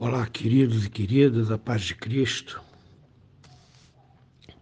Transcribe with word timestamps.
Olá, 0.00 0.24
queridos 0.28 0.86
e 0.86 0.90
queridas, 0.90 1.50
a 1.50 1.58
paz 1.58 1.82
de 1.82 1.92
Cristo. 1.92 2.62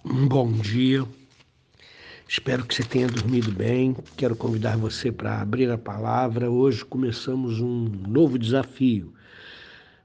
Um 0.02 0.26
bom 0.26 0.50
dia. 0.50 1.04
Espero 2.26 2.64
que 2.64 2.74
você 2.74 2.82
tenha 2.82 3.06
dormido 3.06 3.52
bem. 3.52 3.94
Quero 4.16 4.34
convidar 4.34 4.78
você 4.78 5.12
para 5.12 5.42
abrir 5.42 5.70
a 5.70 5.76
palavra. 5.76 6.50
Hoje 6.50 6.82
começamos 6.86 7.60
um 7.60 7.84
novo 8.08 8.38
desafio. 8.38 9.12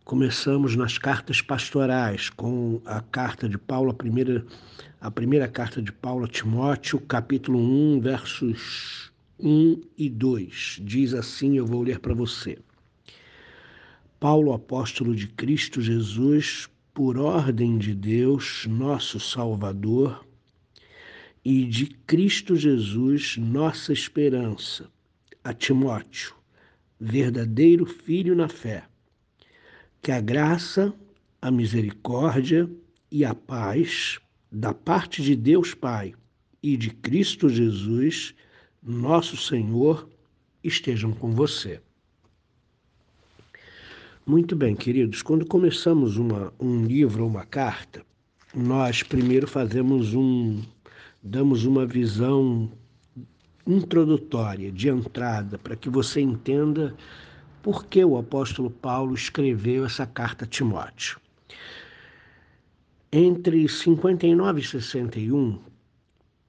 Começamos 0.04 0.76
nas 0.76 0.98
cartas 0.98 1.42
pastorais 1.42 2.30
com 2.30 2.82
a 2.84 3.00
carta 3.00 3.48
de 3.48 3.58
Paulo, 3.58 3.92
a 3.92 3.94
primeira, 3.94 4.46
a 5.00 5.10
primeira 5.10 5.48
carta 5.48 5.82
de 5.82 5.94
Paulo 5.94 6.26
a 6.26 6.28
Timóteo, 6.28 7.00
capítulo 7.00 7.58
1, 7.58 8.02
versos 8.02 9.14
1 9.40 9.82
e 9.98 10.10
2. 10.10 10.82
Diz 10.84 11.14
assim, 11.14 11.56
eu 11.58 11.66
vou 11.66 11.84
ler 11.84 12.00
para 12.00 12.14
você. 12.14 12.60
Paulo, 14.22 14.54
apóstolo 14.54 15.16
de 15.16 15.28
Cristo 15.28 15.82
Jesus, 15.82 16.70
por 16.94 17.18
ordem 17.18 17.80
de 17.80 17.96
Deus, 17.96 18.68
nosso 18.70 19.20
Salvador, 19.20 20.24
e 21.44 21.66
de 21.66 21.88
Cristo 21.88 22.56
Jesus, 22.56 23.38
nossa 23.38 23.92
esperança, 23.92 24.88
a 25.44 25.56
Timóteo, 25.56 26.36
verdadeiro 27.00 27.84
filho 27.84 28.36
na 28.36 28.48
fé. 28.48 28.84
Que 30.04 30.12
a 30.12 30.22
graça, 30.22 30.94
a 31.42 31.50
misericórdia 31.50 32.70
e 33.10 33.26
a 33.26 33.34
paz 33.34 34.20
da 34.52 34.72
parte 34.72 35.24
de 35.24 35.36
Deus 35.36 35.74
Pai 35.74 36.14
e 36.62 36.78
de 36.78 36.92
Cristo 36.92 37.50
Jesus, 37.50 38.36
nosso 38.84 39.36
Senhor, 39.36 40.08
estejam 40.64 41.12
com 41.12 41.32
você. 41.32 41.82
Muito 44.24 44.56
bem, 44.56 44.76
queridos. 44.76 45.24
Quando 45.24 45.48
começamos 45.48 46.16
uma, 46.16 46.54
um 46.60 46.86
livro 46.86 47.24
ou 47.24 47.30
uma 47.30 47.44
carta, 47.44 48.06
nós 48.54 49.02
primeiro 49.02 49.48
fazemos 49.48 50.14
um, 50.14 50.62
damos 51.24 51.66
uma 51.66 51.88
visão 51.88 52.72
introdutória, 53.66 54.72
de 54.72 54.90
entrada, 54.90 55.58
para 55.58 55.76
que 55.76 55.90
você 55.90 56.22
entenda 56.22 56.96
por 57.64 57.88
que 57.88 58.06
o 58.06 58.16
apóstolo 58.16 58.70
Paulo 58.70 59.16
escreveu 59.16 59.86
essa 59.86 60.06
carta 60.06 60.46
a 60.46 60.48
Timóteo. 60.48 61.20
Entre 63.12 63.68
59 63.68 64.62
e 64.62 64.64
61, 64.64 65.60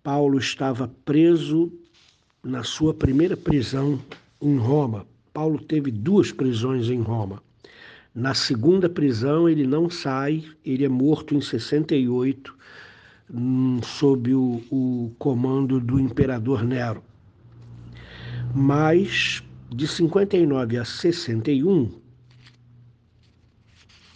Paulo 0.02 0.38
estava 0.38 0.88
preso 1.06 1.72
na 2.42 2.62
sua 2.64 2.92
primeira 2.92 3.36
prisão 3.36 3.98
em 4.42 4.58
Roma. 4.58 5.06
Paulo 5.32 5.58
teve 5.58 5.90
duas 5.90 6.30
prisões 6.30 6.90
em 6.90 7.00
Roma. 7.00 7.42
Na 8.14 8.34
segunda 8.34 8.90
prisão, 8.90 9.48
ele 9.48 9.66
não 9.66 9.88
sai, 9.88 10.44
ele 10.62 10.84
é 10.84 10.88
morto 10.88 11.34
em 11.34 11.40
68, 11.40 12.54
hum, 13.32 13.80
sob 13.82 14.34
o, 14.34 14.62
o 14.70 15.14
comando 15.18 15.80
do 15.80 15.98
imperador 15.98 16.62
Nero. 16.62 17.02
Mas, 18.54 19.42
de 19.70 19.88
59 19.88 20.76
a 20.76 20.84
61, 20.84 21.90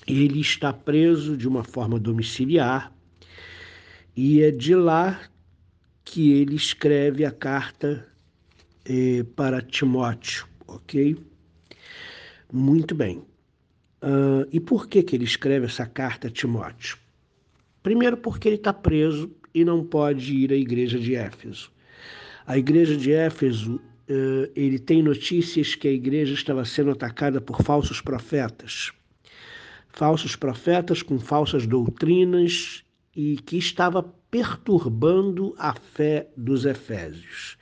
ele 0.07 0.41
está 0.41 0.75
preso 0.75 1.35
de 1.35 1.49
uma 1.49 1.65
forma 1.65 1.99
domiciliar 1.99 2.93
e 4.15 4.43
é 4.43 4.51
de 4.51 4.75
lá 4.75 5.19
que 6.05 6.33
ele 6.33 6.55
escreve 6.55 7.25
a 7.25 7.33
carta 7.33 8.07
eh, 8.85 9.25
para 9.35 9.63
Timóteo, 9.63 10.47
ok? 10.67 11.17
Muito 12.53 12.95
bem. 12.95 13.25
Uh, 14.07 14.47
e 14.53 14.61
por 14.61 14.87
que, 14.87 15.03
que 15.03 15.17
ele 15.17 15.25
escreve 15.25 15.67
essa 15.67 15.85
carta 15.85 16.29
a 16.29 16.31
Timóteo? 16.31 16.97
Primeiro, 17.83 18.17
porque 18.17 18.49
ele 18.49 18.55
está 18.55 18.73
preso 18.73 19.29
e 19.53 19.65
não 19.65 19.85
pode 19.85 20.33
ir 20.33 20.53
à 20.53 20.55
igreja 20.55 20.97
de 20.97 21.17
Éfeso. 21.17 21.73
A 22.47 22.57
igreja 22.57 22.97
de 22.97 23.11
Éfeso, 23.11 23.75
uh, 23.75 24.51
ele 24.55 24.79
tem 24.79 25.03
notícias 25.03 25.75
que 25.75 25.89
a 25.89 25.91
igreja 25.91 26.35
estava 26.35 26.65
sendo 26.65 26.93
atacada 26.93 27.41
por 27.41 27.61
falsos 27.63 28.01
profetas. 28.01 28.93
Falsos 29.89 30.37
profetas 30.37 31.03
com 31.03 31.19
falsas 31.19 31.67
doutrinas 31.67 32.85
e 33.17 33.39
que 33.39 33.57
estava 33.57 34.05
perturbando 34.31 35.53
a 35.59 35.75
fé 35.75 36.29
dos 36.37 36.65
Efésios. 36.65 37.59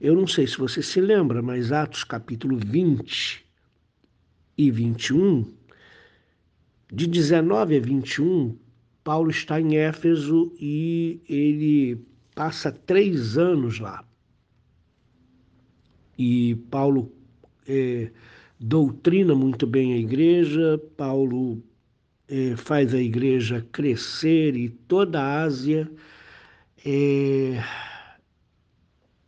Eu 0.00 0.16
não 0.16 0.26
sei 0.26 0.48
se 0.48 0.58
você 0.58 0.82
se 0.82 1.00
lembra, 1.00 1.40
mas 1.40 1.70
Atos 1.70 2.02
capítulo 2.02 2.56
20 2.56 3.46
e 4.58 4.70
21 4.70 5.55
de 6.92 7.06
19 7.06 7.76
a 7.76 7.80
21, 7.80 8.56
Paulo 9.02 9.30
está 9.30 9.60
em 9.60 9.76
Éfeso 9.76 10.52
e 10.60 11.20
ele 11.28 12.00
passa 12.34 12.70
três 12.70 13.36
anos 13.36 13.78
lá. 13.78 14.04
E 16.18 16.54
Paulo 16.70 17.12
é, 17.68 18.10
doutrina 18.58 19.34
muito 19.34 19.66
bem 19.66 19.94
a 19.94 19.98
igreja, 19.98 20.80
Paulo 20.96 21.62
é, 22.28 22.56
faz 22.56 22.94
a 22.94 23.00
igreja 23.00 23.66
crescer 23.72 24.56
e 24.56 24.68
toda 24.68 25.20
a 25.20 25.42
Ásia 25.42 25.90
é 26.84 27.62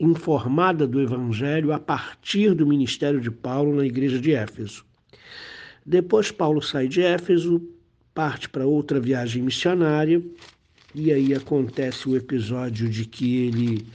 informada 0.00 0.86
do 0.86 1.00
Evangelho 1.00 1.72
a 1.72 1.78
partir 1.78 2.54
do 2.54 2.66
ministério 2.66 3.20
de 3.20 3.30
Paulo 3.30 3.74
na 3.74 3.84
igreja 3.84 4.20
de 4.20 4.32
Éfeso. 4.32 4.87
Depois 5.88 6.30
Paulo 6.30 6.60
sai 6.60 6.86
de 6.86 7.00
Éfeso, 7.00 7.62
parte 8.12 8.46
para 8.46 8.66
outra 8.66 9.00
viagem 9.00 9.42
missionária, 9.42 10.22
e 10.94 11.10
aí 11.10 11.32
acontece 11.32 12.06
o 12.06 12.14
episódio 12.14 12.90
de 12.90 13.06
que 13.06 13.46
ele 13.46 13.86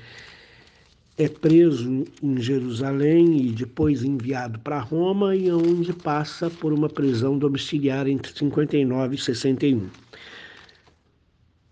é 1.19 1.29
preso 1.29 2.03
em 2.23 2.41
Jerusalém 2.41 3.45
e 3.45 3.51
depois 3.51 4.03
enviado 4.03 4.57
para 4.57 4.79
Roma, 4.79 5.35
e 5.35 5.51
onde 5.51 5.93
passa 5.93 6.49
por 6.49 6.73
uma 6.73 6.89
prisão 6.89 7.37
domiciliar 7.37 8.07
entre 8.07 8.33
59 8.33 9.13
e 9.13 9.19
61. 9.19 9.87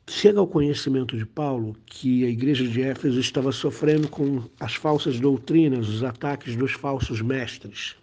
Chega 0.08 0.40
ao 0.40 0.46
conhecimento 0.46 1.18
de 1.18 1.26
Paulo 1.26 1.76
que 1.88 2.24
a 2.26 2.30
igreja 2.30 2.68
de 2.68 2.84
Éfeso 2.84 3.20
estava 3.20 3.52
sofrendo 3.52 4.08
com 4.08 4.44
as 4.60 4.76
falsas 4.76 5.20
doutrinas, 5.20 5.90
os 5.90 6.04
ataques 6.04 6.56
dos 6.56 6.74
falsos 6.74 7.24
mestres. 7.24 7.96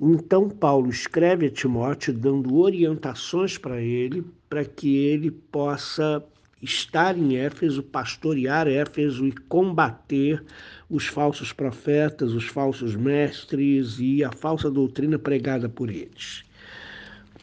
Então, 0.00 0.48
Paulo 0.48 0.88
escreve 0.88 1.46
a 1.46 1.50
Timóteo 1.50 2.14
dando 2.14 2.56
orientações 2.56 3.58
para 3.58 3.82
ele, 3.82 4.24
para 4.48 4.64
que 4.64 4.96
ele 4.96 5.30
possa 5.30 6.24
estar 6.62 7.18
em 7.18 7.36
Éfeso, 7.36 7.82
pastorear 7.82 8.66
Éfeso 8.66 9.26
e 9.26 9.32
combater 9.32 10.42
os 10.88 11.06
falsos 11.06 11.52
profetas, 11.52 12.32
os 12.32 12.46
falsos 12.46 12.96
mestres 12.96 13.98
e 13.98 14.24
a 14.24 14.32
falsa 14.32 14.70
doutrina 14.70 15.18
pregada 15.18 15.68
por 15.68 15.90
eles. 15.90 16.44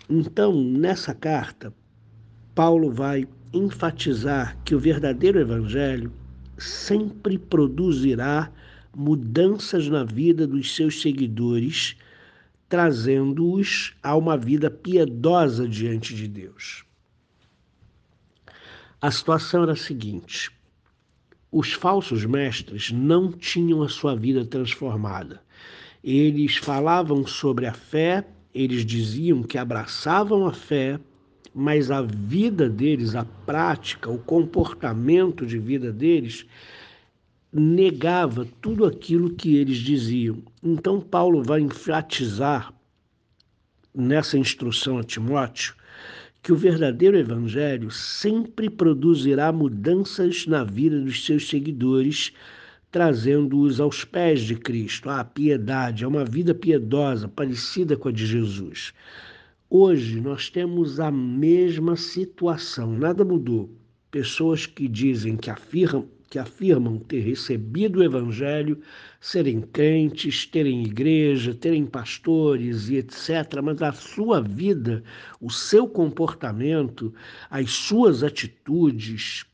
Então, 0.09 0.59
nessa 0.59 1.13
carta, 1.13 1.71
Paulo 2.55 2.91
vai 2.91 3.27
enfatizar 3.53 4.57
que 4.65 4.73
o 4.73 4.79
verdadeiro 4.79 5.39
evangelho 5.39 6.11
sempre 6.57 7.37
produzirá 7.37 8.51
mudanças 8.95 9.87
na 9.87 10.03
vida 10.03 10.47
dos 10.47 10.75
seus 10.75 11.01
seguidores 11.01 11.95
trazendo-os 12.69 13.95
a 14.03 14.15
uma 14.15 14.37
vida 14.37 14.69
piedosa 14.69 15.67
diante 15.67 16.13
de 16.13 16.27
Deus. 16.27 16.83
A 19.01 19.11
situação 19.11 19.63
era 19.63 19.73
a 19.73 19.75
seguinte: 19.75 20.51
os 21.51 21.73
falsos 21.73 22.25
mestres 22.25 22.91
não 22.91 23.31
tinham 23.31 23.83
a 23.83 23.89
sua 23.89 24.15
vida 24.15 24.45
transformada. 24.45 25.41
Eles 26.03 26.57
falavam 26.57 27.25
sobre 27.25 27.65
a 27.65 27.73
fé, 27.73 28.27
eles 28.53 28.85
diziam 28.85 29.43
que 29.43 29.57
abraçavam 29.57 30.45
a 30.45 30.53
fé, 30.53 30.99
mas 31.53 31.89
a 31.89 32.01
vida 32.01 32.69
deles, 32.69 33.15
a 33.15 33.25
prática, 33.25 34.09
o 34.09 34.19
comportamento 34.19 35.45
de 35.45 35.57
vida 35.57 35.91
deles 35.91 36.45
negava 37.59 38.47
tudo 38.61 38.85
aquilo 38.85 39.33
que 39.33 39.55
eles 39.55 39.77
diziam. 39.77 40.43
Então, 40.61 41.01
Paulo 41.01 41.41
vai 41.43 41.59
enfatizar 41.61 42.73
nessa 43.93 44.37
instrução 44.37 44.99
a 44.99 45.03
Timóteo 45.03 45.75
que 46.43 46.53
o 46.53 46.55
verdadeiro 46.55 47.17
evangelho 47.17 47.91
sempre 47.91 48.69
produzirá 48.69 49.51
mudanças 49.51 50.45
na 50.45 50.63
vida 50.63 50.99
dos 51.01 51.25
seus 51.25 51.49
seguidores, 51.49 52.31
trazendo-os 52.91 53.81
aos 53.81 54.05
pés 54.05 54.41
de 54.41 54.55
Cristo, 54.55 55.09
à 55.09 55.25
piedade, 55.25 56.05
a 56.05 56.07
uma 56.07 56.23
vida 56.23 56.53
piedosa, 56.53 57.27
parecida 57.27 57.97
com 57.97 58.07
a 58.07 58.11
de 58.11 58.25
Jesus. 58.25 58.93
Hoje 59.69 60.21
nós 60.21 60.49
temos 60.49 60.99
a 60.99 61.11
mesma 61.11 61.97
situação, 61.97 62.93
nada 62.97 63.25
mudou. 63.25 63.69
Pessoas 64.09 64.65
que 64.65 64.87
dizem 64.87 65.35
que 65.35 65.49
afirmam, 65.49 66.07
que 66.29 66.37
afirmam 66.37 66.99
ter 66.99 67.21
recebido 67.21 67.99
o 67.99 68.03
Evangelho, 68.03 68.81
serem 69.19 69.61
crentes, 69.61 70.45
terem 70.45 70.83
igreja, 70.83 71.53
terem 71.53 71.85
pastores 71.85 72.89
e 72.89 72.97
etc., 72.97 73.61
mas 73.63 73.81
a 73.81 73.91
sua 73.93 74.41
vida, 74.41 75.03
o 75.39 75.49
seu 75.49 75.87
comportamento, 75.87 77.13
as 77.49 77.71
suas 77.71 78.23
atitudes 78.23 79.45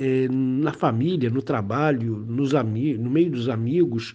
é, 0.00 0.28
na 0.28 0.72
família, 0.72 1.28
no 1.30 1.42
trabalho, 1.42 2.16
nos 2.16 2.52
no 2.52 3.10
meio 3.10 3.30
dos 3.30 3.48
amigos, 3.48 4.14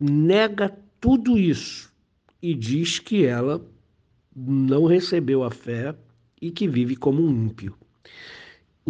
nega 0.00 0.76
tudo 1.00 1.38
isso 1.38 1.92
e 2.42 2.54
diz 2.54 2.98
que 2.98 3.24
ela 3.24 3.64
não 4.34 4.86
recebeu 4.86 5.42
a 5.42 5.50
fé 5.50 5.94
e 6.40 6.50
que 6.50 6.68
vive 6.68 6.96
como 6.96 7.22
um 7.22 7.30
ímpio. 7.30 7.76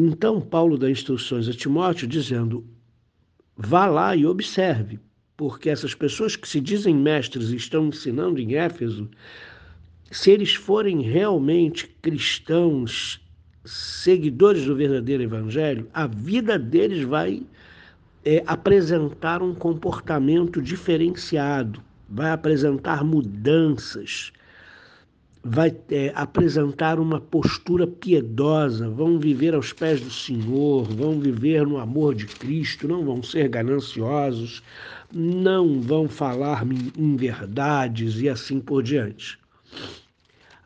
Então, 0.01 0.41
Paulo 0.41 0.79
dá 0.79 0.89
instruções 0.89 1.49
a 1.49 1.53
Timóteo 1.53 2.07
dizendo: 2.07 2.65
vá 3.57 3.85
lá 3.87 4.15
e 4.15 4.25
observe, 4.25 5.01
porque 5.37 5.69
essas 5.69 5.93
pessoas 5.93 6.37
que 6.37 6.47
se 6.49 6.61
dizem 6.61 6.95
mestres 6.95 7.51
e 7.51 7.57
estão 7.57 7.89
ensinando 7.89 8.39
em 8.39 8.55
Éfeso, 8.55 9.11
se 10.09 10.31
eles 10.31 10.55
forem 10.55 11.03
realmente 11.03 11.89
cristãos, 12.01 13.21
seguidores 13.65 14.65
do 14.67 14.77
verdadeiro 14.77 15.25
evangelho, 15.25 15.89
a 15.93 16.07
vida 16.07 16.57
deles 16.57 17.03
vai 17.03 17.43
é, 18.25 18.45
apresentar 18.47 19.43
um 19.43 19.53
comportamento 19.53 20.63
diferenciado, 20.63 21.83
vai 22.09 22.31
apresentar 22.31 23.03
mudanças 23.03 24.33
vai 25.51 25.75
é, 25.91 26.13
apresentar 26.15 27.01
uma 27.01 27.19
postura 27.19 27.87
piedosa, 27.87 28.89
vão 28.91 29.19
viver 29.19 29.55
aos 29.55 29.73
pés 29.73 29.99
do 29.99 30.11
Senhor, 30.11 30.85
vão 30.85 31.19
viver 31.19 31.67
no 31.67 31.79
amor 31.79 32.15
de 32.15 32.27
Cristo, 32.27 32.87
não 32.87 33.03
vão 33.03 33.23
ser 33.23 33.49
gananciosos, 33.49 34.63
não 35.11 35.81
vão 35.81 36.07
falar 36.07 36.67
em 36.97 37.17
verdades 37.17 38.21
e 38.21 38.29
assim 38.29 38.61
por 38.61 38.83
diante. 38.83 39.39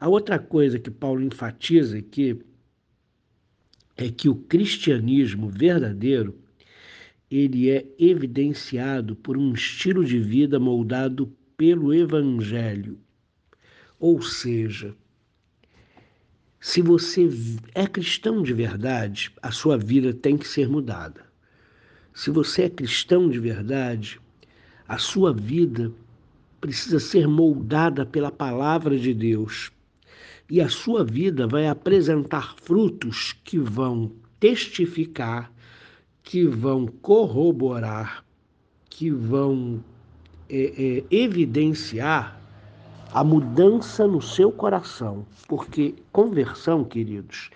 A 0.01 0.09
outra 0.09 0.37
coisa 0.37 0.81
que 0.81 0.91
Paulo 0.91 1.23
enfatiza 1.23 1.99
aqui 1.99 2.41
é 3.97 4.11
que 4.11 4.29
o 4.29 4.35
cristianismo 4.35 5.49
verdadeiro 5.49 6.37
ele 7.31 7.71
é 7.71 7.87
evidenciado 8.01 9.15
por 9.15 9.39
um 9.39 9.53
estilo 9.53 10.05
de 10.05 10.19
vida 10.19 10.59
moldado 10.59 11.33
pelo 11.57 11.95
evangelho 11.95 12.99
ou 14.03 14.21
seja, 14.21 14.97
se 16.59 16.83
você 16.83 17.31
é 17.73 17.87
cristão 17.87 18.43
de 18.43 18.53
verdade, 18.53 19.31
a 19.41 19.53
sua 19.53 19.79
vida 19.79 20.13
tem 20.13 20.37
que 20.37 20.49
ser 20.49 20.69
mudada. 20.69 21.25
Se 22.13 22.29
você 22.29 22.65
é 22.65 22.69
cristão 22.69 23.31
de 23.31 23.39
verdade, 23.39 24.21
a 24.89 24.99
sua 24.99 25.33
vida 25.33 25.93
precisa 26.61 26.99
ser 26.99 27.29
moldada 27.29 28.05
pela 28.05 28.33
palavra 28.33 28.99
de 28.99 29.15
Deus. 29.15 29.71
E 30.51 30.61
a 30.61 30.69
sua 30.69 31.05
vida 31.05 31.47
vai 31.47 31.69
apresentar 31.69 32.57
frutos 32.61 33.37
que 33.45 33.57
vão 33.57 34.11
testificar, 34.41 35.53
que 36.25 36.45
vão 36.45 36.89
corroborar, 36.89 38.25
que 38.91 39.13
vão 39.13 39.83
é, 40.51 40.73
é, 40.77 41.05
evidenciar 41.09 42.42
a 43.15 43.23
mudança 43.23 44.07
no 44.07 44.23
seu 44.23 44.51
coração, 44.51 45.27
porque 45.47 45.95
conversão, 46.11 46.83
queridos, 46.83 47.51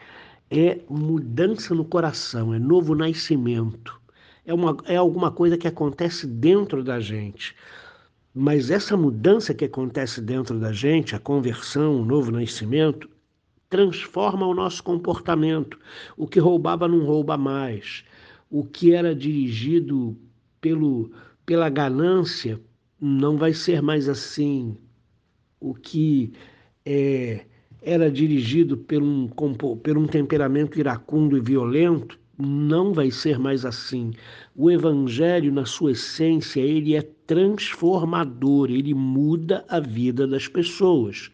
é 0.51 0.81
mudança 0.89 1.75
no 1.75 1.85
coração, 1.85 2.53
é 2.53 2.59
novo 2.59 2.95
nascimento, 2.95 3.99
é, 4.45 4.53
uma, 4.53 4.77
é 4.85 4.97
alguma 4.97 5.31
coisa 5.31 5.57
que 5.57 5.67
acontece 5.67 6.27
dentro 6.27 6.85
da 6.85 7.01
gente. 7.01 7.57
Mas 8.35 8.71
essa 8.71 8.99
mudança 8.99 9.55
que 9.55 9.65
acontece 9.65 10.21
dentro 10.21 10.61
da 10.61 10.73
gente, 10.73 11.17
a 11.17 11.19
conversão, 11.19 12.03
o 12.03 12.05
novo 12.05 12.31
nascimento, 12.31 13.09
transforma 13.71 14.47
o 14.47 14.55
nosso 14.55 14.85
comportamento. 14.85 15.79
O 16.19 16.29
que 16.29 16.39
roubava 16.39 16.87
não 16.87 17.05
rouba 17.07 17.39
mais. 17.39 18.05
O 18.51 18.63
que 18.63 18.93
era 18.93 19.15
dirigido 19.15 20.15
pelo, 20.61 21.11
pela 21.47 21.71
ganância 21.71 22.61
não 23.01 23.39
vai 23.39 23.55
ser 23.55 23.81
mais 23.81 24.07
assim 24.07 24.77
o 25.61 25.75
que 25.75 26.33
é, 26.85 27.45
era 27.83 28.11
dirigido 28.11 28.77
por 28.77 29.03
um, 29.03 29.29
por 29.29 29.99
um 29.99 30.07
temperamento 30.07 30.79
iracundo 30.79 31.37
e 31.37 31.41
violento, 31.41 32.19
não 32.39 32.93
vai 32.93 33.11
ser 33.11 33.39
mais 33.39 33.65
assim. 33.65 34.13
O 34.55 34.71
evangelho, 34.71 35.53
na 35.53 35.65
sua 35.65 35.93
essência, 35.93 36.61
ele 36.61 36.95
é 36.95 37.03
transformador, 37.27 38.71
ele 38.71 38.93
muda 38.93 39.65
a 39.69 39.81
vida 39.81 40.27
das 40.27 40.47
pessoas. 40.47 41.31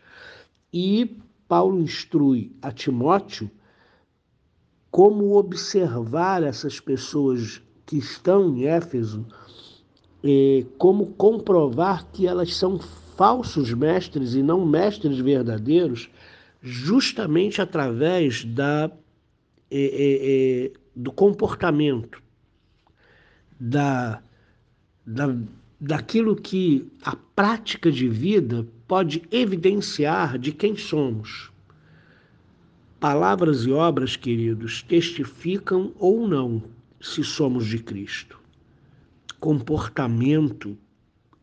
E 0.72 1.16
Paulo 1.48 1.80
instrui 1.80 2.52
a 2.62 2.70
Timóteo 2.70 3.50
como 4.90 5.36
observar 5.36 6.42
essas 6.42 6.78
pessoas 6.78 7.62
que 7.86 7.96
estão 7.96 8.56
em 8.56 8.66
Éfeso, 8.66 9.26
eh, 10.22 10.66
como 10.78 11.06
comprovar 11.06 12.06
que 12.12 12.26
elas 12.26 12.54
são 12.54 12.78
falsos 13.16 13.72
mestres 13.72 14.34
e 14.34 14.42
não 14.42 14.64
mestres 14.64 15.18
verdadeiros, 15.18 16.08
justamente 16.60 17.60
através 17.60 18.44
da, 18.44 18.90
é, 19.70 20.70
é, 20.70 20.78
do 20.94 21.12
comportamento, 21.12 22.22
da, 23.58 24.22
da, 25.06 25.34
daquilo 25.80 26.36
que 26.36 26.86
a 27.02 27.16
prática 27.16 27.90
de 27.90 28.08
vida 28.08 28.66
pode 28.86 29.22
evidenciar 29.30 30.38
de 30.38 30.52
quem 30.52 30.76
somos. 30.76 31.50
Palavras 33.00 33.64
e 33.64 33.72
obras, 33.72 34.14
queridos, 34.14 34.82
testificam 34.82 35.92
ou 35.98 36.28
não 36.28 36.62
se 37.00 37.24
somos 37.24 37.66
de 37.66 37.80
Cristo. 37.80 38.38
Comportamento 39.40 40.78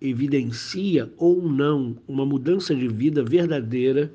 evidencia 0.02 1.12
ou 1.18 1.42
não 1.42 1.98
uma 2.08 2.26
mudança 2.26 2.74
de 2.74 2.88
vida 2.88 3.24
verdadeira 3.24 4.12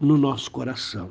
no 0.00 0.18
nosso 0.18 0.50
coração. 0.50 1.10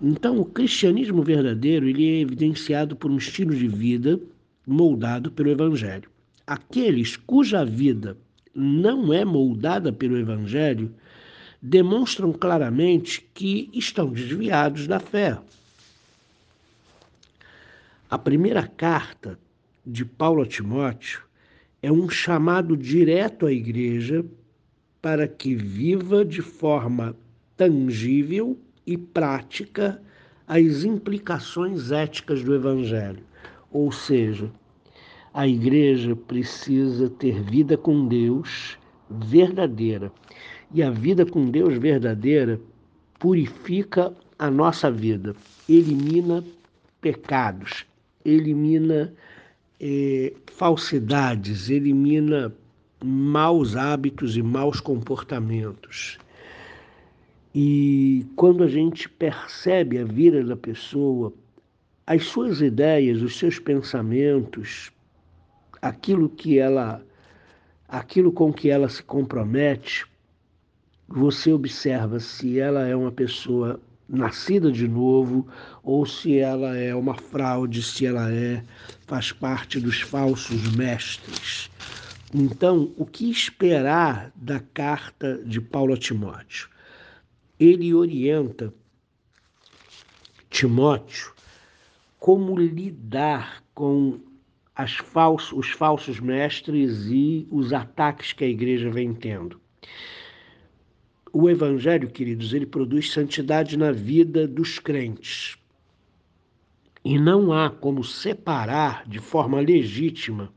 Então, 0.00 0.38
o 0.38 0.44
cristianismo 0.44 1.22
verdadeiro 1.22 1.88
ele 1.88 2.08
é 2.08 2.20
evidenciado 2.20 2.96
por 2.96 3.10
um 3.10 3.16
estilo 3.16 3.54
de 3.54 3.68
vida 3.68 4.20
moldado 4.66 5.30
pelo 5.30 5.50
Evangelho. 5.50 6.08
Aqueles 6.46 7.16
cuja 7.16 7.64
vida 7.64 8.16
não 8.54 9.12
é 9.12 9.24
moldada 9.24 9.92
pelo 9.92 10.18
Evangelho 10.18 10.92
demonstram 11.62 12.32
claramente 12.32 13.26
que 13.34 13.68
estão 13.72 14.10
desviados 14.10 14.86
da 14.86 14.98
fé. 14.98 15.38
A 18.08 18.18
primeira 18.18 18.66
carta 18.66 19.38
de 19.86 20.04
Paulo 20.04 20.42
a 20.42 20.46
Timóteo 20.46 21.22
é 21.82 21.90
um 21.90 22.08
chamado 22.08 22.76
direto 22.76 23.46
à 23.46 23.52
igreja 23.52 24.24
para 25.00 25.26
que 25.26 25.54
viva 25.54 26.24
de 26.24 26.42
forma 26.42 27.16
tangível 27.56 28.58
e 28.86 28.96
prática 28.96 30.00
as 30.46 30.84
implicações 30.84 31.90
éticas 31.90 32.42
do 32.42 32.54
Evangelho. 32.54 33.22
Ou 33.70 33.90
seja, 33.92 34.50
a 35.32 35.46
igreja 35.46 36.16
precisa 36.16 37.08
ter 37.08 37.40
vida 37.42 37.76
com 37.76 38.06
Deus 38.06 38.78
verdadeira. 39.08 40.12
E 40.72 40.82
a 40.82 40.90
vida 40.90 41.24
com 41.24 41.50
Deus 41.50 41.78
verdadeira 41.78 42.60
purifica 43.18 44.14
a 44.38 44.50
nossa 44.50 44.90
vida, 44.90 45.34
elimina 45.68 46.42
pecados, 47.00 47.84
elimina 48.24 49.12
é, 49.80 50.34
falsidades, 50.46 51.70
elimina 51.70 52.52
maus 53.02 53.74
hábitos 53.76 54.36
e 54.36 54.42
maus 54.42 54.78
comportamentos. 54.78 56.18
E 57.54 58.26
quando 58.36 58.62
a 58.62 58.68
gente 58.68 59.08
percebe 59.08 59.98
a 59.98 60.04
vida 60.04 60.44
da 60.44 60.56
pessoa, 60.56 61.32
as 62.06 62.24
suas 62.26 62.60
ideias, 62.60 63.22
os 63.22 63.38
seus 63.38 63.58
pensamentos, 63.58 64.92
aquilo 65.80 66.28
que 66.28 66.58
ela, 66.58 67.02
aquilo 67.88 68.30
com 68.30 68.52
que 68.52 68.68
ela 68.68 68.88
se 68.88 69.02
compromete, 69.02 70.06
você 71.08 71.52
observa 71.52 72.20
se 72.20 72.60
ela 72.60 72.86
é 72.86 72.94
uma 72.94 73.10
pessoa 73.10 73.80
nascida 74.10 74.72
de 74.72 74.88
novo 74.88 75.46
ou 75.82 76.04
se 76.04 76.38
ela 76.38 76.76
é 76.76 76.94
uma 76.94 77.14
fraude, 77.14 77.82
se 77.82 78.04
ela 78.04 78.30
é 78.32 78.62
faz 79.06 79.32
parte 79.32 79.78
dos 79.78 80.00
falsos 80.00 80.74
mestres. 80.74 81.70
Então, 82.34 82.92
o 82.96 83.06
que 83.06 83.30
esperar 83.30 84.32
da 84.34 84.60
carta 84.60 85.42
de 85.44 85.60
Paulo 85.60 85.94
a 85.94 85.96
Timóteo? 85.96 86.68
Ele 87.58 87.94
orienta 87.94 88.72
Timóteo 90.48 91.32
como 92.18 92.58
lidar 92.58 93.62
com 93.74 94.20
falsos, 95.12 95.52
os 95.52 95.70
falsos 95.70 96.20
mestres 96.20 97.06
e 97.06 97.46
os 97.50 97.72
ataques 97.72 98.32
que 98.32 98.44
a 98.44 98.48
igreja 98.48 98.90
vem 98.90 99.12
tendo. 99.12 99.60
O 101.32 101.48
Evangelho, 101.48 102.10
queridos, 102.10 102.52
ele 102.52 102.66
produz 102.66 103.12
santidade 103.12 103.76
na 103.76 103.92
vida 103.92 104.48
dos 104.48 104.80
crentes. 104.80 105.56
E 107.04 107.18
não 107.20 107.52
há 107.52 107.70
como 107.70 108.02
separar 108.02 109.08
de 109.08 109.20
forma 109.20 109.60
legítima 109.60 110.52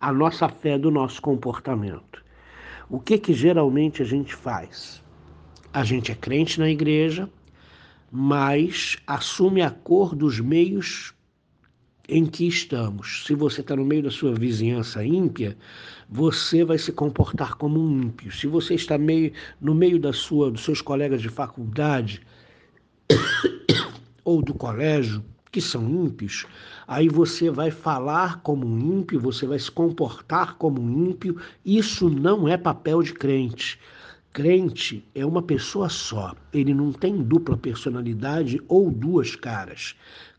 a 0.00 0.12
nossa 0.12 0.48
fé 0.48 0.78
do 0.78 0.92
nosso 0.92 1.20
comportamento. 1.20 2.24
O 2.88 3.00
que 3.00 3.18
que 3.18 3.34
geralmente 3.34 4.00
a 4.00 4.04
gente 4.04 4.32
faz? 4.32 5.02
A 5.72 5.82
gente 5.82 6.12
é 6.12 6.14
crente 6.14 6.60
na 6.60 6.70
igreja, 6.70 7.28
mas 8.10 8.96
assume 9.08 9.60
a 9.60 9.70
cor 9.70 10.14
dos 10.14 10.38
meios 10.38 11.15
em 12.08 12.24
que 12.24 12.46
estamos. 12.46 13.24
Se 13.26 13.34
você 13.34 13.60
está 13.60 13.74
no 13.74 13.84
meio 13.84 14.02
da 14.02 14.10
sua 14.10 14.34
vizinhança 14.34 15.04
ímpia, 15.04 15.56
você 16.08 16.64
vai 16.64 16.78
se 16.78 16.92
comportar 16.92 17.56
como 17.56 17.80
um 17.80 18.02
ímpio. 18.02 18.30
Se 18.32 18.46
você 18.46 18.74
está 18.74 18.96
meio, 18.96 19.32
no 19.60 19.74
meio 19.74 19.98
da 19.98 20.12
sua, 20.12 20.50
dos 20.50 20.62
seus 20.64 20.80
colegas 20.80 21.20
de 21.20 21.28
faculdade 21.28 22.20
ou 24.24 24.42
do 24.42 24.54
colégio, 24.54 25.24
que 25.50 25.60
são 25.60 25.88
ímpios, 25.88 26.46
aí 26.86 27.08
você 27.08 27.50
vai 27.50 27.70
falar 27.70 28.40
como 28.42 28.66
um 28.66 28.98
ímpio, 28.98 29.18
você 29.18 29.46
vai 29.46 29.58
se 29.58 29.70
comportar 29.70 30.56
como 30.56 30.82
um 30.82 31.08
ímpio. 31.08 31.40
Isso 31.64 32.10
não 32.10 32.46
é 32.46 32.56
papel 32.56 33.02
de 33.02 33.14
crente. 33.14 33.78
Crente 34.36 35.02
é 35.14 35.24
uma 35.24 35.40
pessoa 35.40 35.88
só, 35.88 36.36
ele 36.52 36.74
não 36.74 36.92
tem 36.92 37.22
dupla 37.22 37.56
personalidade 37.56 38.60
ou 38.68 38.90
duas 38.90 39.34
caras. 39.34 39.96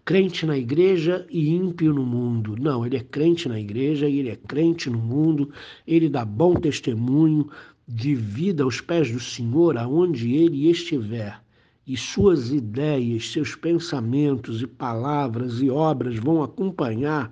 Crente 0.07 0.45
na 0.45 0.57
igreja 0.57 1.27
e 1.29 1.49
ímpio 1.49 1.93
no 1.93 2.05
mundo. 2.05 2.55
Não, 2.57 2.85
ele 2.85 2.95
é 2.95 3.03
crente 3.03 3.49
na 3.49 3.59
igreja 3.59 4.07
e 4.07 4.19
ele 4.19 4.29
é 4.29 4.37
crente 4.37 4.89
no 4.89 4.97
mundo, 4.97 5.51
ele 5.85 6.07
dá 6.07 6.23
bom 6.23 6.53
testemunho 6.53 7.49
de 7.85 8.15
vida 8.15 8.63
aos 8.63 8.79
pés 8.79 9.11
do 9.11 9.19
Senhor 9.19 9.77
aonde 9.77 10.33
ele 10.33 10.69
estiver 10.69 11.41
e 11.85 11.97
suas 11.97 12.53
ideias, 12.53 13.33
seus 13.33 13.53
pensamentos 13.53 14.61
e 14.61 14.67
palavras 14.67 15.61
e 15.61 15.69
obras 15.69 16.15
vão 16.15 16.41
acompanhar 16.41 17.29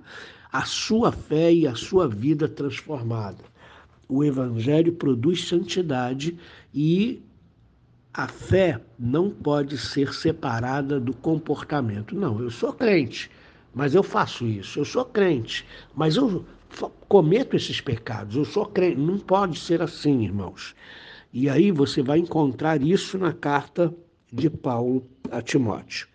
a 0.52 0.66
sua 0.66 1.10
fé 1.10 1.50
e 1.50 1.66
a 1.66 1.74
sua 1.74 2.06
vida 2.06 2.46
transformada. 2.46 3.42
O 4.06 4.22
Evangelho 4.22 4.92
produz 4.92 5.48
santidade 5.48 6.36
e 6.74 7.22
a 8.16 8.26
fé 8.26 8.80
não 8.98 9.30
pode 9.30 9.76
ser 9.76 10.14
separada 10.14 10.98
do 10.98 11.14
comportamento. 11.14 12.16
Não, 12.16 12.40
eu 12.40 12.50
sou 12.50 12.72
crente, 12.72 13.30
mas 13.74 13.94
eu 13.94 14.02
faço 14.02 14.46
isso. 14.46 14.78
Eu 14.78 14.86
sou 14.86 15.04
crente, 15.04 15.66
mas 15.94 16.16
eu 16.16 16.42
cometo 17.08 17.54
esses 17.54 17.78
pecados. 17.78 18.34
Eu 18.34 18.46
sou 18.46 18.64
crente. 18.64 18.98
Não 18.98 19.18
pode 19.18 19.60
ser 19.60 19.82
assim, 19.82 20.24
irmãos. 20.24 20.74
E 21.30 21.50
aí 21.50 21.70
você 21.70 22.02
vai 22.02 22.18
encontrar 22.18 22.80
isso 22.80 23.18
na 23.18 23.34
carta 23.34 23.94
de 24.32 24.48
Paulo 24.48 25.06
a 25.30 25.42
Timóteo. 25.42 26.08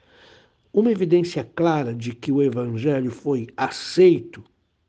Uma 0.74 0.92
evidência 0.92 1.48
clara 1.56 1.94
de 1.94 2.16
que 2.16 2.32
o 2.32 2.42
evangelho 2.42 3.12
foi 3.12 3.48
aceito 3.56 4.44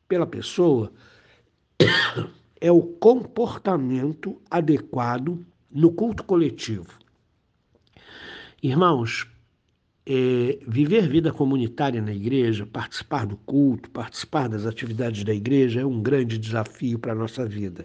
pela 0.09 0.26
pessoa 0.26 0.90
é 2.59 2.73
o 2.73 2.81
comportamento 2.81 4.40
adequado 4.50 5.45
no 5.71 5.92
culto 5.92 6.25
coletivo. 6.25 7.01
Irmãos, 8.62 9.26
é, 10.07 10.61
viver 10.69 11.09
vida 11.09 11.33
comunitária 11.33 12.00
na 12.00 12.12
igreja, 12.12 12.64
participar 12.64 13.26
do 13.26 13.37
culto, 13.38 13.90
participar 13.90 14.49
das 14.49 14.66
atividades 14.66 15.25
da 15.25 15.35
igreja 15.35 15.81
é 15.81 15.85
um 15.85 16.00
grande 16.00 16.38
desafio 16.38 16.97
para 16.97 17.11
a 17.11 17.16
nossa 17.16 17.45
vida. 17.45 17.85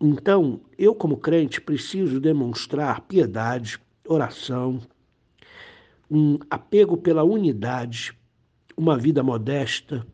Então, 0.00 0.60
eu, 0.76 0.96
como 0.96 1.16
crente, 1.16 1.60
preciso 1.60 2.18
demonstrar 2.18 3.02
piedade, 3.02 3.78
oração, 4.04 4.80
um 6.10 6.36
apego 6.50 6.96
pela 6.96 7.22
unidade, 7.22 8.12
uma 8.76 8.98
vida 8.98 9.22
modesta, 9.22 10.04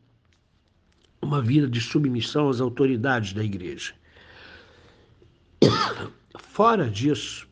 uma 1.22 1.40
vida 1.40 1.66
de 1.66 1.80
submissão 1.80 2.50
às 2.50 2.60
autoridades 2.60 3.32
da 3.32 3.42
igreja. 3.42 3.94
Fora 6.38 6.90
disso, 6.90 7.45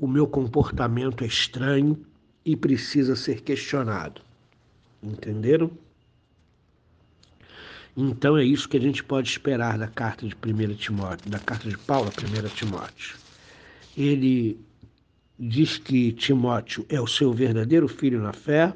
o 0.00 0.08
meu 0.08 0.26
comportamento 0.26 1.22
é 1.22 1.26
estranho 1.26 2.06
e 2.42 2.56
precisa 2.56 3.14
ser 3.14 3.42
questionado. 3.42 4.22
Entenderam? 5.02 5.70
Então 7.94 8.38
é 8.38 8.42
isso 8.42 8.66
que 8.66 8.78
a 8.78 8.80
gente 8.80 9.04
pode 9.04 9.28
esperar 9.28 9.76
da 9.76 9.86
carta 9.86 10.26
de 10.26 10.34
1 10.34 10.74
Timóteo, 10.76 11.30
da 11.30 11.38
carta 11.38 11.68
de 11.68 11.76
Paulo 11.76 12.08
a 12.08 12.44
1 12.44 12.48
Timóteo. 12.48 13.18
Ele 13.94 14.58
diz 15.38 15.76
que 15.76 16.12
Timóteo 16.12 16.86
é 16.88 16.98
o 16.98 17.06
seu 17.06 17.30
verdadeiro 17.30 17.86
filho 17.86 18.22
na 18.22 18.32
fé. 18.32 18.74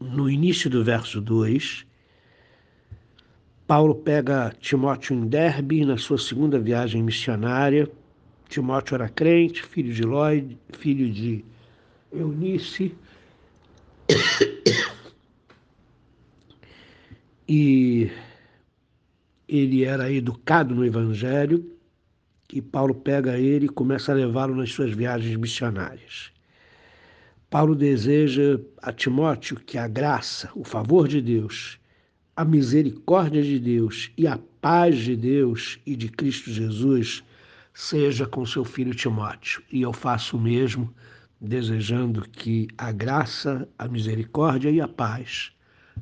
No 0.00 0.28
início 0.28 0.68
do 0.68 0.82
verso 0.82 1.20
2, 1.20 1.86
Paulo 3.68 3.94
pega 3.94 4.52
Timóteo 4.58 5.14
em 5.14 5.28
Derbe 5.28 5.84
na 5.84 5.96
sua 5.96 6.18
segunda 6.18 6.58
viagem 6.58 7.04
missionária. 7.04 7.88
Timóteo 8.48 8.94
era 8.94 9.08
crente, 9.08 9.62
filho 9.62 9.92
de 9.92 10.02
Lloyd, 10.02 10.58
filho 10.78 11.12
de 11.12 11.44
Eunice. 12.12 12.94
e 17.48 18.10
ele 19.48 19.84
era 19.84 20.10
educado 20.12 20.74
no 20.74 20.84
Evangelho, 20.84 21.72
e 22.52 22.60
Paulo 22.62 22.94
pega 22.94 23.38
ele 23.38 23.66
e 23.66 23.68
começa 23.68 24.12
a 24.12 24.14
levá-lo 24.14 24.54
nas 24.54 24.70
suas 24.70 24.92
viagens 24.92 25.36
missionárias. 25.36 26.30
Paulo 27.50 27.74
deseja 27.74 28.60
a 28.82 28.92
Timóteo 28.92 29.56
que 29.56 29.78
a 29.78 29.88
graça, 29.88 30.50
o 30.54 30.62
favor 30.64 31.08
de 31.08 31.20
Deus, 31.20 31.78
a 32.36 32.44
misericórdia 32.44 33.42
de 33.42 33.58
Deus 33.58 34.10
e 34.16 34.26
a 34.26 34.38
paz 34.60 34.98
de 34.98 35.16
Deus 35.16 35.78
e 35.86 35.96
de 35.96 36.08
Cristo 36.08 36.50
Jesus 36.50 37.24
seja 37.76 38.26
com 38.26 38.46
seu 38.46 38.64
filho 38.64 38.94
Timóteo. 38.94 39.62
E 39.70 39.82
eu 39.82 39.92
faço 39.92 40.38
o 40.38 40.40
mesmo, 40.40 40.94
desejando 41.38 42.26
que 42.26 42.66
a 42.78 42.90
graça, 42.90 43.68
a 43.78 43.86
misericórdia 43.86 44.70
e 44.70 44.80
a 44.80 44.88
paz 44.88 45.52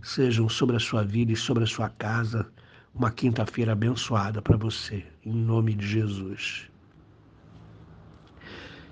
sejam 0.01 0.49
sobre 0.49 0.77
a 0.77 0.79
sua 0.79 1.03
vida 1.03 1.33
e 1.33 1.37
sobre 1.37 1.65
a 1.65 1.67
sua 1.67 1.89
casa. 1.89 2.49
Uma 2.95 3.11
quinta-feira 3.11 3.73
abençoada 3.73 4.41
para 4.41 4.57
você, 4.57 5.05
em 5.27 5.35
nome 5.35 5.75
de 5.75 5.85
Jesus. 5.85 6.71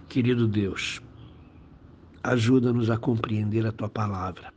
Querido 0.09 0.49
Deus, 0.49 1.01
ajuda-nos 2.21 2.91
a 2.91 2.97
compreender 2.97 3.65
a 3.65 3.71
tua 3.71 3.89
palavra. 3.89 4.53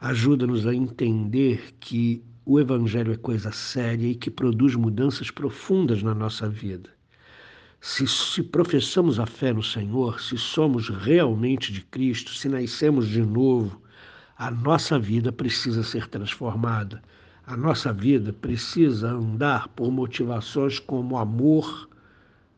Ajuda-nos 0.00 0.66
a 0.66 0.74
entender 0.74 1.76
que 1.78 2.20
o 2.44 2.58
Evangelho 2.58 3.12
é 3.12 3.16
coisa 3.16 3.52
séria 3.52 4.08
e 4.08 4.16
que 4.16 4.28
produz 4.28 4.74
mudanças 4.74 5.30
profundas 5.30 6.02
na 6.02 6.12
nossa 6.12 6.48
vida. 6.48 6.97
Se, 7.80 8.06
se 8.08 8.42
professamos 8.42 9.20
a 9.20 9.26
fé 9.26 9.52
no 9.52 9.62
Senhor, 9.62 10.20
se 10.20 10.36
somos 10.36 10.88
realmente 10.88 11.72
de 11.72 11.80
Cristo, 11.82 12.34
se 12.34 12.48
nascemos 12.48 13.08
de 13.08 13.22
novo, 13.22 13.80
a 14.36 14.50
nossa 14.50 14.98
vida 14.98 15.30
precisa 15.30 15.82
ser 15.84 16.08
transformada. 16.08 17.00
A 17.46 17.56
nossa 17.56 17.92
vida 17.92 18.32
precisa 18.32 19.10
andar 19.12 19.68
por 19.68 19.92
motivações 19.92 20.78
como 20.80 21.16
amor 21.16 21.88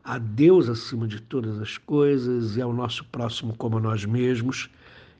a 0.03 0.17
Deus 0.17 0.67
acima 0.67 1.07
de 1.07 1.21
todas 1.21 1.59
as 1.59 1.77
coisas 1.77 2.57
e 2.57 2.61
ao 2.61 2.73
nosso 2.73 3.05
próximo 3.05 3.55
como 3.55 3.77
a 3.77 3.81
nós 3.81 4.03
mesmos, 4.03 4.69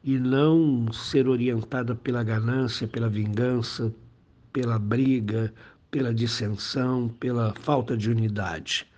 e 0.04 0.18
não 0.18 0.92
ser 0.92 1.28
orientada 1.28 1.94
pela 1.94 2.24
ganância, 2.24 2.88
pela 2.88 3.08
vingança, 3.08 3.94
pela 4.52 4.80
briga, 4.80 5.54
pela 5.92 6.12
dissensão, 6.12 7.08
pela 7.20 7.54
falta 7.62 7.96
de 7.96 8.10
unidade. 8.10 8.91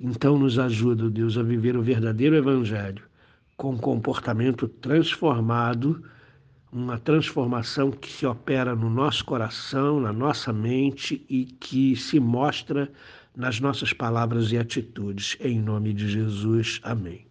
Então, 0.00 0.38
nos 0.38 0.58
ajuda, 0.58 1.10
Deus, 1.10 1.36
a 1.36 1.42
viver 1.42 1.76
o 1.76 1.82
verdadeiro 1.82 2.36
Evangelho 2.36 3.02
com 3.56 3.76
comportamento 3.76 4.68
transformado 4.68 6.02
uma 6.72 6.98
transformação 6.98 7.90
que 7.90 8.10
se 8.10 8.26
opera 8.26 8.76
no 8.76 8.90
nosso 8.90 9.24
coração, 9.24 10.00
na 10.00 10.12
nossa 10.12 10.52
mente 10.52 11.24
e 11.28 11.44
que 11.44 11.96
se 11.96 12.20
mostra 12.20 12.90
nas 13.34 13.58
nossas 13.58 13.92
palavras 13.92 14.52
e 14.52 14.58
atitudes. 14.58 15.36
Em 15.40 15.60
nome 15.60 15.92
de 15.92 16.08
Jesus. 16.08 16.78
Amém. 16.82 17.27